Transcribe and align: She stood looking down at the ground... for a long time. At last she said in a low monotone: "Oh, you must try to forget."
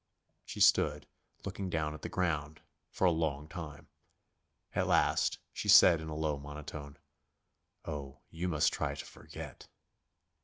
She 0.45 0.59
stood 0.59 1.05
looking 1.45 1.69
down 1.69 1.93
at 1.93 2.01
the 2.01 2.09
ground... 2.09 2.61
for 2.89 3.05
a 3.05 3.11
long 3.11 3.47
time. 3.47 3.87
At 4.73 4.87
last 4.87 5.37
she 5.53 5.69
said 5.69 6.01
in 6.01 6.07
a 6.09 6.15
low 6.15 6.39
monotone: 6.39 6.97
"Oh, 7.85 8.21
you 8.31 8.47
must 8.47 8.73
try 8.73 8.95
to 8.95 9.05
forget." 9.05 9.67